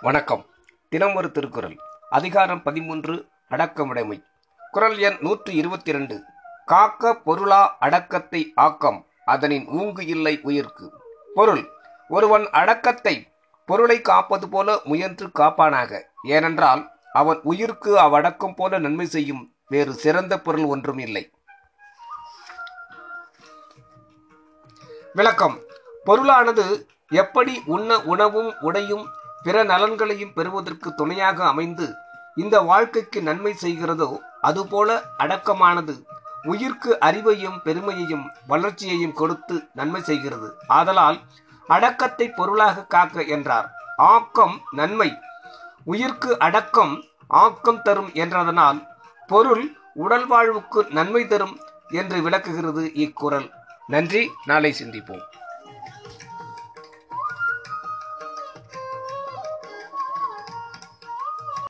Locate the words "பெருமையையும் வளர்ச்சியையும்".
37.62-39.12